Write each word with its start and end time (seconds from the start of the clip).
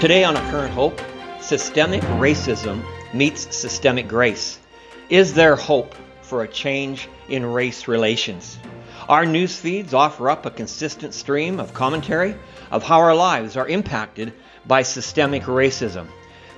Today 0.00 0.24
on 0.24 0.34
A 0.34 0.40
Current 0.50 0.72
Hope, 0.72 0.98
systemic 1.42 2.00
racism 2.16 2.82
meets 3.12 3.54
systemic 3.54 4.08
grace. 4.08 4.58
Is 5.10 5.34
there 5.34 5.56
hope 5.56 5.94
for 6.22 6.42
a 6.42 6.48
change 6.48 7.06
in 7.28 7.44
race 7.44 7.86
relations? 7.86 8.58
Our 9.10 9.26
news 9.26 9.58
feeds 9.58 9.92
offer 9.92 10.30
up 10.30 10.46
a 10.46 10.50
consistent 10.50 11.12
stream 11.12 11.60
of 11.60 11.74
commentary 11.74 12.34
of 12.70 12.82
how 12.82 12.98
our 12.98 13.14
lives 13.14 13.58
are 13.58 13.68
impacted 13.68 14.32
by 14.66 14.80
systemic 14.80 15.42
racism. 15.42 16.06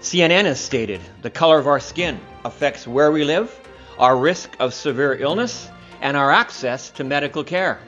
CNN 0.00 0.44
has 0.44 0.60
stated 0.60 1.00
the 1.22 1.30
color 1.30 1.58
of 1.58 1.66
our 1.66 1.80
skin 1.80 2.20
affects 2.44 2.86
where 2.86 3.10
we 3.10 3.24
live, 3.24 3.60
our 3.98 4.16
risk 4.16 4.54
of 4.60 4.72
severe 4.72 5.14
illness, 5.14 5.68
and 6.00 6.16
our 6.16 6.30
access 6.30 6.90
to 6.90 7.02
medical 7.02 7.42
care. 7.42 7.80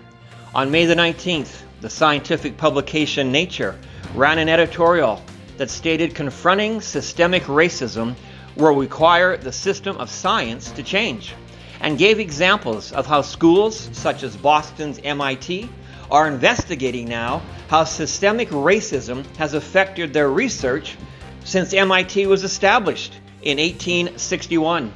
On 0.52 0.73
May 0.73 0.86
the 0.86 0.96
19th, 0.96 1.62
the 1.80 1.91
scientific 1.91 2.57
publication 2.57 3.30
Nature 3.30 3.79
ran 4.16 4.41
an 4.41 4.48
editorial 4.48 5.23
that 5.57 5.71
stated 5.71 6.15
confronting 6.15 6.80
systemic 6.80 7.45
racism 7.45 8.15
will 8.56 8.74
require 8.74 9.37
the 9.37 9.52
system 9.52 9.96
of 9.96 10.10
science 10.10 10.70
to 10.73 10.83
change 10.83 11.34
and 11.80 11.98
gave 11.98 12.19
examples 12.19 12.92
of 12.92 13.06
how 13.06 13.23
schools 13.23 13.91
such 13.93 14.23
as 14.23 14.37
Boston's 14.37 14.98
MIT 15.02 15.69
are 16.10 16.29
investigating 16.29 17.09
now 17.09 17.43
how 17.69 17.84
systemic 17.84 18.48
racism 18.51 19.24
has 19.37 19.55
affected 19.55 20.12
their 20.12 20.30
research 20.30 20.96
since 21.45 21.74
MIT 21.74 22.27
was 22.27 22.45
established 22.45 23.15
in 23.43 23.59
1861. 23.59 24.93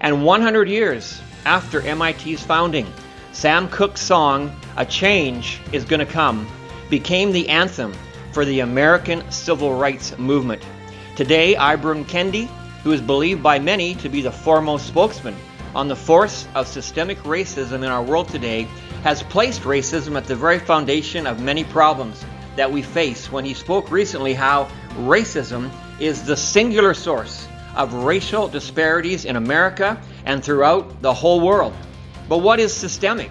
And 0.00 0.24
100 0.24 0.68
years 0.68 1.20
after 1.44 1.80
MIT's 1.82 2.42
founding, 2.42 2.86
Sam 3.32 3.68
Cooke's 3.68 4.00
song, 4.00 4.54
A 4.76 4.84
Change 4.84 5.60
Is 5.72 5.84
Gonna 5.84 6.06
Come, 6.06 6.46
became 6.90 7.32
the 7.32 7.48
anthem 7.48 7.94
for 8.36 8.44
the 8.44 8.60
American 8.60 9.24
Civil 9.30 9.72
Rights 9.78 10.18
Movement. 10.18 10.62
Today, 11.16 11.54
Ibram 11.54 12.04
Kendi, 12.04 12.48
who 12.82 12.92
is 12.92 13.00
believed 13.00 13.42
by 13.42 13.58
many 13.58 13.94
to 13.94 14.10
be 14.10 14.20
the 14.20 14.30
foremost 14.30 14.86
spokesman 14.86 15.34
on 15.74 15.88
the 15.88 15.96
force 15.96 16.46
of 16.54 16.68
systemic 16.68 17.16
racism 17.20 17.76
in 17.76 17.84
our 17.84 18.02
world 18.02 18.28
today, 18.28 18.64
has 19.04 19.22
placed 19.22 19.62
racism 19.62 20.18
at 20.18 20.26
the 20.26 20.36
very 20.36 20.58
foundation 20.58 21.26
of 21.26 21.40
many 21.40 21.64
problems 21.64 22.26
that 22.56 22.70
we 22.70 22.82
face 22.82 23.32
when 23.32 23.42
he 23.42 23.54
spoke 23.54 23.90
recently 23.90 24.34
how 24.34 24.68
racism 24.98 25.70
is 25.98 26.22
the 26.22 26.36
singular 26.36 26.92
source 26.92 27.48
of 27.74 28.04
racial 28.04 28.48
disparities 28.48 29.24
in 29.24 29.36
America 29.36 29.98
and 30.26 30.44
throughout 30.44 31.00
the 31.00 31.14
whole 31.14 31.40
world. 31.40 31.72
But 32.28 32.40
what 32.40 32.60
is 32.60 32.70
systemic 32.74 33.30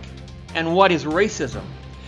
and 0.56 0.73
what 0.73 0.92
is 0.92 1.06
racism? 1.06 1.61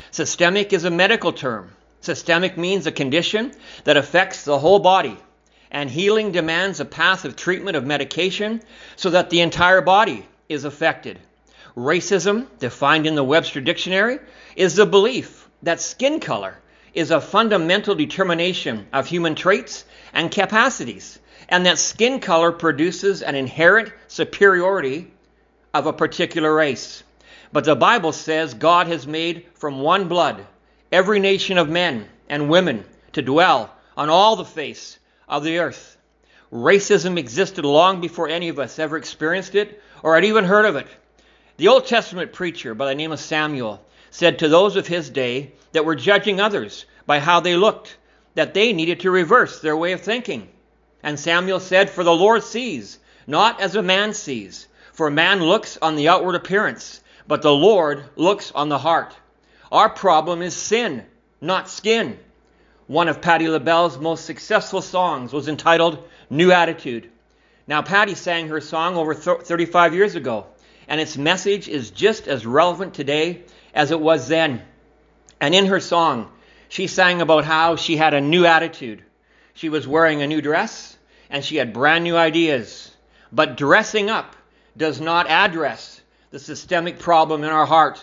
Systemic 0.10 0.74
is 0.74 0.86
a 0.86 0.90
medical 0.90 1.32
term 1.32 1.77
Systemic 2.08 2.58
means 2.58 2.88
a 2.88 2.92
condition 2.94 3.52
that 3.84 3.98
affects 3.98 4.46
the 4.46 4.58
whole 4.58 4.80
body, 4.80 5.18
and 5.70 5.90
healing 5.90 6.32
demands 6.32 6.80
a 6.80 6.86
path 6.86 7.26
of 7.26 7.36
treatment 7.36 7.76
of 7.76 7.86
medication 7.86 8.62
so 8.96 9.10
that 9.10 9.30
the 9.30 9.42
entire 9.42 9.82
body 9.82 10.26
is 10.48 10.64
affected. 10.64 11.20
Racism, 11.76 12.48
defined 12.60 13.08
in 13.08 13.16
the 13.16 13.26
Webster 13.26 13.60
Dictionary, 13.60 14.20
is 14.56 14.76
the 14.76 14.86
belief 14.86 15.50
that 15.64 15.82
skin 15.82 16.22
color 16.22 16.58
is 16.94 17.12
a 17.12 17.20
fundamental 17.20 17.94
determination 17.94 18.88
of 18.94 19.06
human 19.06 19.36
traits 19.36 19.84
and 20.14 20.32
capacities, 20.32 21.20
and 21.50 21.66
that 21.66 21.78
skin 21.78 22.22
color 22.22 22.54
produces 22.54 23.22
an 23.22 23.36
inherent 23.36 23.92
superiority 24.08 25.12
of 25.74 25.88
a 25.88 25.92
particular 25.92 26.56
race. 26.56 27.04
But 27.52 27.66
the 27.66 27.76
Bible 27.76 28.14
says 28.14 28.54
God 28.54 28.88
has 28.88 29.06
made 29.06 29.46
from 29.56 29.82
one 29.82 30.08
blood 30.08 30.46
every 30.92 31.20
nation 31.20 31.58
of 31.58 31.70
men 31.70 32.08
and 32.30 32.50
women 32.50 32.86
to 33.14 33.22
dwell 33.22 33.74
on 33.96 34.10
all 34.10 34.36
the 34.36 34.46
face 34.46 35.00
of 35.28 35.44
the 35.44 35.60
earth. 35.60 35.98
Racism 36.52 37.18
existed 37.18 37.66
long 37.66 38.00
before 38.00 38.30
any 38.30 38.50
of 38.50 38.60
us 38.60 38.80
ever 38.80 38.98
experienced 38.98 39.56
it 39.56 39.82
or 40.04 40.16
had 40.16 40.26
even 40.26 40.46
heard 40.46 40.66
of 40.66 40.76
it. 40.76 40.88
The 41.58 41.68
Old 41.68 41.88
Testament 41.88 42.34
preacher 42.34 42.74
by 42.74 42.86
the 42.86 42.96
name 42.96 43.12
of 43.12 43.20
Samuel 43.20 43.84
said 44.12 44.40
to 44.40 44.48
those 44.48 44.76
of 44.76 44.88
his 44.88 45.10
day 45.10 45.54
that 45.74 45.86
were 45.86 45.96
judging 45.96 46.40
others 46.40 46.86
by 47.06 47.20
how 47.20 47.40
they 47.40 47.56
looked 47.56 47.98
that 48.36 48.54
they 48.54 48.72
needed 48.72 49.00
to 49.00 49.12
reverse 49.12 49.60
their 49.60 49.76
way 49.76 49.92
of 49.92 50.02
thinking. 50.02 50.48
And 51.04 51.20
Samuel 51.20 51.60
said, 51.60 51.90
For 51.90 52.04
the 52.04 52.14
Lord 52.14 52.44
sees, 52.44 53.00
not 53.26 53.60
as 53.60 53.76
a 53.76 53.82
man 53.82 54.14
sees. 54.14 54.68
For 54.94 55.10
man 55.10 55.44
looks 55.44 55.78
on 55.82 55.96
the 55.96 56.10
outward 56.10 56.36
appearance, 56.36 57.02
but 57.28 57.42
the 57.42 57.54
Lord 57.54 58.04
looks 58.16 58.52
on 58.54 58.70
the 58.70 58.78
heart. 58.78 59.16
Our 59.72 59.90
problem 59.90 60.42
is 60.42 60.56
sin, 60.56 61.06
not 61.42 61.70
skin. 61.70 62.18
One 62.88 63.10
of 63.10 63.22
Patti 63.22 63.48
LaBelle's 63.50 63.98
most 63.98 64.26
successful 64.26 64.82
songs 64.82 65.34
was 65.34 65.50
entitled 65.50 66.08
New 66.30 66.52
Attitude. 66.52 67.10
Now, 67.68 67.82
Patti 67.82 68.16
sang 68.16 68.48
her 68.48 68.62
song 68.62 68.96
over 68.96 69.14
35 69.14 69.94
years 69.94 70.16
ago, 70.16 70.46
and 70.88 71.02
its 71.02 71.18
message 71.18 71.68
is 71.68 71.92
just 71.92 72.30
as 72.30 72.46
relevant 72.46 72.94
today 72.94 73.44
as 73.74 73.92
it 73.92 74.00
was 74.00 74.30
then. 74.30 74.62
And 75.42 75.54
in 75.54 75.66
her 75.66 75.82
song, 75.82 76.32
she 76.70 76.88
sang 76.88 77.22
about 77.22 77.44
how 77.44 77.76
she 77.76 77.98
had 77.98 78.14
a 78.14 78.22
new 78.22 78.46
attitude. 78.46 79.04
She 79.54 79.68
was 79.68 79.86
wearing 79.86 80.22
a 80.22 80.28
new 80.28 80.42
dress, 80.42 80.98
and 81.30 81.44
she 81.44 81.58
had 81.58 81.74
brand 81.74 82.06
new 82.06 82.16
ideas. 82.16 82.96
But 83.34 83.58
dressing 83.58 84.10
up 84.10 84.38
does 84.78 85.02
not 85.02 85.28
address 85.28 86.02
the 86.30 86.40
systemic 86.40 87.00
problem 87.00 87.44
in 87.44 87.50
our 87.50 87.66
heart. 87.66 88.02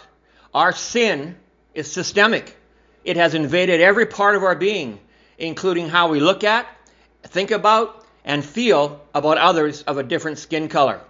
Our 0.53 0.73
sin 0.73 1.37
is 1.75 1.91
systemic. 1.91 2.57
It 3.05 3.17
has 3.17 3.35
invaded 3.35 3.81
every 3.81 4.07
part 4.07 4.37
of 4.37 4.43
our 4.45 4.55
being, 4.55 4.99
including 5.39 5.89
how 5.89 6.09
we 6.09 6.21
look 6.21 6.45
at, 6.45 6.67
think 7.25 7.51
about, 7.51 8.07
and 8.25 8.45
feel 8.45 9.01
about 9.15 9.39
others 9.39 9.83
of 9.83 9.99
a 9.99 10.03
different 10.03 10.39
skin 10.39 10.69
color. 10.69 11.01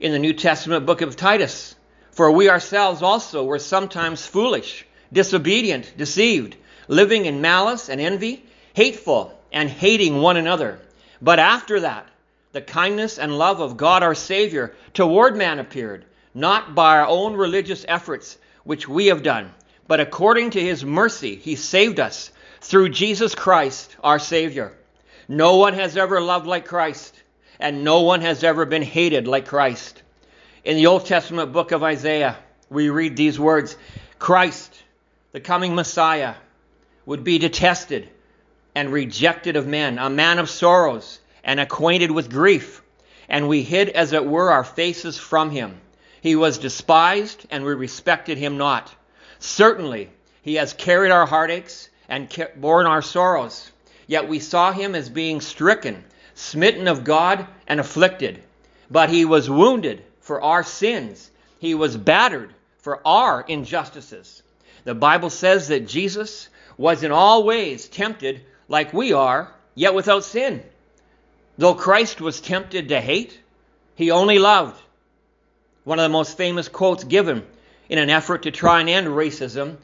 In 0.00 0.12
the 0.12 0.18
New 0.18 0.34
Testament 0.34 0.84
book 0.84 1.00
of 1.00 1.16
Titus, 1.16 1.74
for 2.10 2.30
we 2.30 2.50
ourselves 2.50 3.02
also 3.02 3.44
were 3.44 3.58
sometimes 3.58 4.26
foolish, 4.26 4.84
disobedient, 5.12 5.94
deceived, 5.96 6.56
living 6.88 7.26
in 7.26 7.40
malice 7.40 7.88
and 7.88 8.00
envy, 8.00 8.44
hateful, 8.74 9.38
and 9.52 9.70
hating 9.70 10.20
one 10.20 10.36
another. 10.36 10.80
But 11.22 11.38
after 11.38 11.80
that, 11.80 12.06
the 12.52 12.60
kindness 12.60 13.18
and 13.18 13.38
love 13.38 13.60
of 13.60 13.76
God 13.76 14.02
our 14.02 14.14
Savior 14.14 14.74
toward 14.92 15.36
man 15.36 15.58
appeared, 15.58 16.04
not 16.34 16.74
by 16.74 16.98
our 16.98 17.06
own 17.06 17.34
religious 17.34 17.84
efforts, 17.86 18.36
which 18.64 18.88
we 18.88 19.06
have 19.06 19.22
done 19.22 19.52
but 19.90 19.98
according 19.98 20.50
to 20.50 20.62
his 20.62 20.84
mercy, 20.84 21.34
he 21.34 21.56
saved 21.56 21.98
us 21.98 22.30
through 22.60 22.90
Jesus 22.90 23.34
Christ, 23.34 23.96
our 24.04 24.20
Savior. 24.20 24.72
No 25.26 25.56
one 25.56 25.74
has 25.74 25.96
ever 25.96 26.20
loved 26.20 26.46
like 26.46 26.64
Christ, 26.64 27.20
and 27.58 27.82
no 27.82 28.02
one 28.02 28.20
has 28.20 28.44
ever 28.44 28.64
been 28.64 28.82
hated 28.82 29.26
like 29.26 29.48
Christ. 29.48 30.00
In 30.62 30.76
the 30.76 30.86
Old 30.86 31.06
Testament 31.06 31.52
book 31.52 31.72
of 31.72 31.82
Isaiah, 31.82 32.36
we 32.68 32.88
read 32.88 33.16
these 33.16 33.40
words 33.40 33.76
Christ, 34.20 34.72
the 35.32 35.40
coming 35.40 35.74
Messiah, 35.74 36.36
would 37.04 37.24
be 37.24 37.38
detested 37.38 38.08
and 38.76 38.92
rejected 38.92 39.56
of 39.56 39.66
men, 39.66 39.98
a 39.98 40.08
man 40.08 40.38
of 40.38 40.48
sorrows 40.48 41.18
and 41.42 41.58
acquainted 41.58 42.12
with 42.12 42.30
grief. 42.30 42.80
And 43.28 43.48
we 43.48 43.64
hid, 43.64 43.88
as 43.88 44.12
it 44.12 44.24
were, 44.24 44.52
our 44.52 44.62
faces 44.62 45.18
from 45.18 45.50
him. 45.50 45.80
He 46.20 46.36
was 46.36 46.58
despised, 46.58 47.44
and 47.50 47.64
we 47.64 47.74
respected 47.74 48.38
him 48.38 48.56
not. 48.56 48.94
Certainly, 49.40 50.10
he 50.42 50.54
has 50.56 50.74
carried 50.74 51.10
our 51.10 51.26
heartaches 51.26 51.88
and 52.08 52.28
borne 52.56 52.86
our 52.86 53.02
sorrows. 53.02 53.70
Yet 54.06 54.28
we 54.28 54.38
saw 54.38 54.70
him 54.72 54.94
as 54.94 55.08
being 55.08 55.40
stricken, 55.40 56.04
smitten 56.34 56.86
of 56.88 57.04
God, 57.04 57.46
and 57.66 57.80
afflicted. 57.80 58.42
But 58.90 59.08
he 59.08 59.24
was 59.24 59.48
wounded 59.48 60.04
for 60.20 60.42
our 60.42 60.62
sins, 60.62 61.30
he 61.58 61.74
was 61.74 61.96
battered 61.96 62.54
for 62.78 63.00
our 63.06 63.42
injustices. 63.42 64.42
The 64.84 64.94
Bible 64.94 65.30
says 65.30 65.68
that 65.68 65.88
Jesus 65.88 66.48
was 66.76 67.02
in 67.02 67.12
all 67.12 67.44
ways 67.44 67.88
tempted 67.88 68.42
like 68.68 68.92
we 68.92 69.12
are, 69.12 69.52
yet 69.74 69.94
without 69.94 70.24
sin. 70.24 70.62
Though 71.58 71.74
Christ 71.74 72.20
was 72.20 72.40
tempted 72.40 72.88
to 72.88 73.00
hate, 73.00 73.38
he 73.94 74.10
only 74.10 74.38
loved. 74.38 74.80
One 75.84 75.98
of 75.98 76.04
the 76.04 76.08
most 76.08 76.36
famous 76.36 76.68
quotes 76.68 77.04
given 77.04 77.46
in 77.90 77.98
an 77.98 78.08
effort 78.08 78.44
to 78.44 78.52
try 78.52 78.78
and 78.80 78.88
end 78.88 79.08
racism 79.08 79.76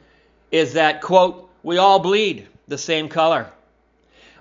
is 0.49 0.73
that, 0.73 1.01
quote, 1.01 1.51
we 1.61 1.77
all 1.77 1.99
bleed 1.99 2.47
the 2.67 2.77
same 2.77 3.09
color. 3.09 3.51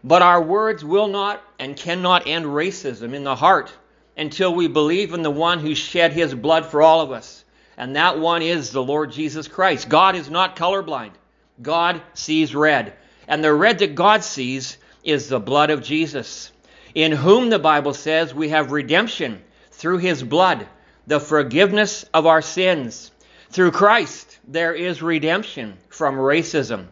But 0.05 0.23
our 0.23 0.41
words 0.41 0.85
will 0.85 1.09
not 1.09 1.43
and 1.59 1.77
cannot 1.77 2.29
end 2.29 2.47
racism 2.47 3.13
in 3.13 3.25
the 3.25 3.35
heart 3.35 3.73
until 4.17 4.55
we 4.55 4.69
believe 4.69 5.13
in 5.13 5.23
the 5.23 5.33
one 5.33 5.59
who 5.59 5.75
shed 5.75 6.13
his 6.13 6.33
blood 6.33 6.67
for 6.67 6.81
all 6.81 7.01
of 7.01 7.11
us. 7.11 7.45
And 7.77 7.97
that 7.97 8.21
one 8.21 8.41
is 8.41 8.71
the 8.71 8.83
Lord 8.83 9.11
Jesus 9.11 9.49
Christ. 9.49 9.89
God 9.89 10.15
is 10.15 10.31
not 10.31 10.55
colorblind, 10.55 11.13
God 11.61 12.01
sees 12.15 12.55
red. 12.55 12.93
And 13.27 13.43
the 13.43 13.53
red 13.53 13.81
that 13.81 13.97
God 13.97 14.23
sees 14.23 14.79
is 15.03 15.29
the 15.29 15.41
blood 15.41 15.71
of 15.71 15.83
Jesus, 15.83 16.53
in 16.95 17.11
whom 17.11 17.51
the 17.51 17.59
Bible 17.59 17.95
says 17.95 18.33
we 18.33 18.51
have 18.51 18.71
redemption 18.71 19.43
through 19.73 19.99
his 19.99 20.23
blood, 20.23 20.69
the 21.09 21.19
forgiveness 21.19 22.05
of 22.15 22.27
our 22.27 22.43
sins. 22.43 23.11
Through 23.51 23.71
Christ, 23.71 24.39
there 24.47 24.75
is 24.75 25.03
redemption 25.03 25.77
from 25.89 26.17
racism. 26.17 26.87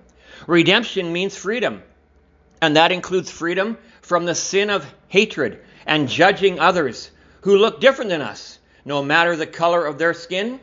Redemption 0.46 1.12
means 1.12 1.36
freedom. 1.36 1.82
And 2.60 2.76
that 2.76 2.92
includes 2.92 3.30
freedom 3.30 3.76
from 4.02 4.24
the 4.24 4.34
sin 4.34 4.70
of 4.70 4.86
hatred 5.08 5.62
and 5.86 6.08
judging 6.08 6.60
others 6.60 7.10
who 7.42 7.56
look 7.56 7.80
different 7.80 8.10
than 8.10 8.22
us, 8.22 8.58
no 8.84 9.02
matter 9.02 9.36
the 9.36 9.46
color 9.46 9.84
of 9.84 9.98
their 9.98 10.14
skin 10.14 10.60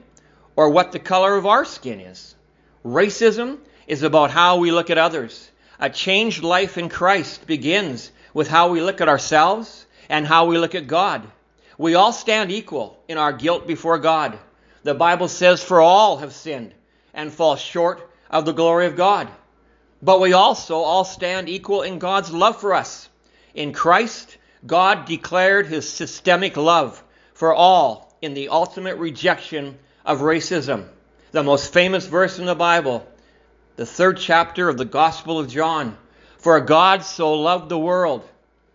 or 0.55 0.69
what 0.69 0.91
the 0.91 0.99
color 0.99 1.35
of 1.35 1.45
our 1.45 1.65
skin 1.65 1.99
is. 1.99 2.35
Racism 2.83 3.59
is 3.87 4.03
about 4.03 4.31
how 4.31 4.57
we 4.57 4.71
look 4.71 4.89
at 4.89 4.97
others. 4.97 5.49
A 5.79 5.89
changed 5.89 6.43
life 6.43 6.77
in 6.77 6.89
Christ 6.89 7.45
begins 7.45 8.11
with 8.33 8.47
how 8.47 8.69
we 8.69 8.81
look 8.81 9.01
at 9.01 9.09
ourselves 9.09 9.85
and 10.09 10.25
how 10.25 10.45
we 10.45 10.57
look 10.57 10.75
at 10.75 10.87
God. 10.87 11.27
We 11.77 11.95
all 11.95 12.13
stand 12.13 12.51
equal 12.51 12.99
in 13.07 13.17
our 13.17 13.33
guilt 13.33 13.67
before 13.67 13.97
God. 13.97 14.37
The 14.83 14.93
Bible 14.93 15.27
says, 15.27 15.63
For 15.63 15.79
all 15.79 16.17
have 16.17 16.33
sinned 16.33 16.73
and 17.13 17.31
fall 17.31 17.55
short 17.55 18.09
of 18.29 18.45
the 18.45 18.53
glory 18.53 18.87
of 18.87 18.95
God. 18.95 19.27
But 20.01 20.19
we 20.19 20.33
also 20.33 20.77
all 20.77 21.03
stand 21.03 21.49
equal 21.49 21.83
in 21.83 21.99
God's 21.99 22.31
love 22.31 22.59
for 22.59 22.73
us. 22.73 23.07
In 23.53 23.73
Christ, 23.73 24.37
God 24.65 25.05
declared 25.05 25.67
his 25.67 25.87
systemic 25.87 26.57
love 26.57 27.03
for 27.33 27.53
all 27.53 28.15
in 28.21 28.33
the 28.33 28.49
ultimate 28.49 28.97
rejection 28.97 29.77
of 30.05 30.19
racism. 30.21 30.87
The 31.31 31.43
most 31.43 31.71
famous 31.73 32.07
verse 32.07 32.39
in 32.39 32.45
the 32.45 32.55
Bible, 32.55 33.07
the 33.75 33.85
third 33.85 34.17
chapter 34.17 34.69
of 34.69 34.77
the 34.77 34.85
Gospel 34.85 35.39
of 35.39 35.47
John. 35.47 35.97
For 36.37 36.59
God 36.59 37.03
so 37.03 37.35
loved 37.35 37.69
the 37.69 37.77
world 37.77 38.27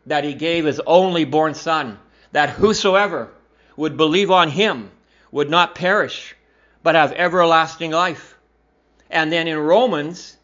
that 0.06 0.22
he 0.22 0.34
gave 0.34 0.64
his 0.64 0.80
only 0.86 1.24
born 1.24 1.54
Son, 1.54 1.98
that 2.30 2.50
whosoever 2.50 3.30
would 3.76 3.96
believe 3.96 4.30
on 4.30 4.50
him 4.50 4.90
would 5.30 5.50
not 5.50 5.74
perish, 5.74 6.34
but 6.82 6.94
have 6.94 7.12
everlasting 7.12 7.90
life. 7.90 8.36
And 9.10 9.32
then 9.32 9.48
in 9.48 9.58
Romans, 9.58 10.36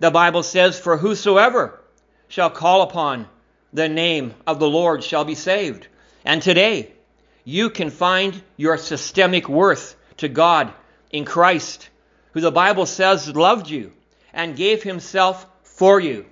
the 0.00 0.10
Bible 0.10 0.42
says, 0.42 0.78
For 0.78 0.96
whosoever 0.96 1.80
shall 2.28 2.50
call 2.50 2.82
upon 2.82 3.28
the 3.72 3.88
name 3.88 4.34
of 4.46 4.58
the 4.58 4.68
Lord 4.68 5.02
shall 5.02 5.24
be 5.24 5.34
saved. 5.34 5.86
And 6.24 6.40
today, 6.40 6.92
you 7.44 7.70
can 7.70 7.90
find 7.90 8.40
your 8.56 8.78
systemic 8.78 9.48
worth 9.48 9.96
to 10.18 10.28
God 10.28 10.72
in 11.10 11.24
Christ, 11.24 11.88
who 12.32 12.40
the 12.40 12.50
Bible 12.50 12.86
says 12.86 13.34
loved 13.34 13.68
you 13.68 13.92
and 14.32 14.56
gave 14.56 14.82
himself 14.82 15.46
for 15.62 16.00
you. 16.00 16.26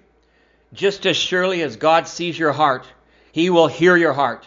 Just 0.72 1.04
as 1.06 1.16
surely 1.16 1.62
as 1.62 1.76
God 1.76 2.08
sees 2.08 2.38
your 2.38 2.52
heart, 2.52 2.87
he 3.32 3.50
will 3.50 3.69
hear 3.69 3.96
your 3.96 4.12
heart. 4.14 4.46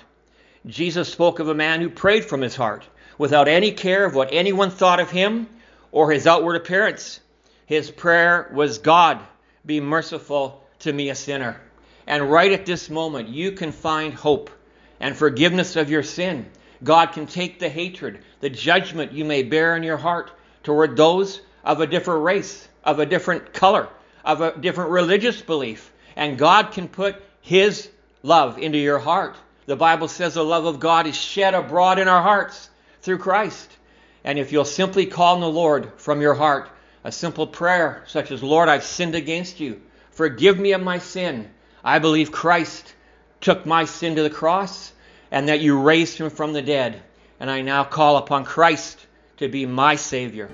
Jesus 0.66 1.12
spoke 1.12 1.40
of 1.40 1.48
a 1.48 1.54
man 1.54 1.82
who 1.82 1.90
prayed 1.90 2.26
from 2.26 2.42
his 2.42 2.56
heart 2.56 2.84
without 3.18 3.48
any 3.48 3.72
care 3.72 4.06
of 4.06 4.16
what 4.16 4.30
anyone 4.32 4.70
thought 4.70 5.00
of 5.00 5.12
him 5.12 5.48
or 5.92 6.12
his 6.12 6.28
outward 6.28 6.56
appearance. 6.56 7.20
His 7.66 7.90
prayer 7.90 8.50
was, 8.54 8.80
God, 8.80 9.20
be 9.66 9.80
merciful 9.80 10.64
to 10.80 10.92
me, 10.92 11.10
a 11.10 11.16
sinner. 11.16 11.60
And 12.06 12.30
right 12.30 12.52
at 12.52 12.66
this 12.66 12.90
moment, 12.90 13.30
you 13.30 13.54
can 13.54 13.72
find 13.72 14.14
hope 14.14 14.52
and 15.00 15.16
forgiveness 15.16 15.76
of 15.76 15.90
your 15.90 16.04
sin. 16.04 16.46
God 16.84 17.14
can 17.14 17.26
take 17.26 17.60
the 17.60 17.70
hatred, 17.70 18.20
the 18.42 18.50
judgment 18.50 19.14
you 19.14 19.26
may 19.26 19.44
bear 19.44 19.76
in 19.76 19.84
your 19.84 19.98
heart 19.98 20.32
toward 20.64 20.96
those 20.96 21.42
of 21.64 21.82
a 21.82 21.88
different 21.88 22.24
race, 22.24 22.68
of 22.84 23.00
a 23.00 23.06
different 23.06 23.54
color, 23.54 23.88
of 24.24 24.42
a 24.42 24.56
different 24.58 24.92
religious 24.92 25.42
belief. 25.42 25.92
And 26.16 26.38
God 26.38 26.72
can 26.74 26.88
put 26.88 27.16
His 27.42 27.90
love 28.22 28.60
into 28.60 28.78
your 28.78 29.00
heart. 29.00 29.36
The 29.66 29.76
Bible 29.76 30.08
says 30.08 30.36
the 30.36 30.44
love 30.44 30.66
of 30.66 30.80
God 30.80 31.08
is 31.08 31.16
shed 31.16 31.56
abroad 31.56 31.98
in 31.98 32.08
our 32.08 32.22
hearts 32.22 32.70
through 33.06 33.20
Christ. 33.20 33.72
And 34.24 34.38
if 34.38 34.52
you'll 34.52 34.66
simply 34.66 35.06
call 35.06 35.36
on 35.36 35.42
the 35.42 35.48
Lord 35.48 35.94
from 35.98 36.20
your 36.20 36.34
heart, 36.34 36.70
a 37.04 37.12
simple 37.12 37.46
prayer 37.46 38.04
such 38.08 38.32
as, 38.32 38.42
Lord, 38.42 38.68
I've 38.68 38.84
sinned 38.84 39.14
against 39.16 39.60
you. 39.60 39.82
Forgive 40.10 40.60
me 40.60 40.74
of 40.74 40.82
my 40.82 40.98
sin. 40.98 41.50
I 41.84 42.00
believe 42.00 42.32
Christ 42.32 42.94
took 43.40 43.66
my 43.66 43.86
sin 43.86 44.16
to 44.16 44.24
the 44.24 44.30
cross 44.30 44.92
and 45.30 45.50
that 45.50 45.60
you 45.60 45.80
raised 45.80 46.18
him 46.18 46.32
from 46.32 46.54
the 46.54 46.64
dead. 46.64 47.02
And 47.40 47.52
I 47.52 47.62
now 47.62 47.84
call 47.84 48.18
upon 48.18 48.44
Christ 48.44 49.06
to 49.38 49.48
be 49.48 49.68
my 49.68 49.96
Savior. 49.96 50.50